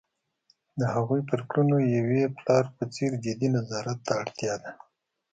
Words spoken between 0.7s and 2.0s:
د هغوی پر کړنو